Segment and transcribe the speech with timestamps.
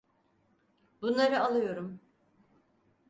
[1.01, 1.99] Bunları alıyorum.